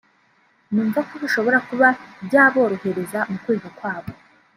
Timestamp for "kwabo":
3.77-4.11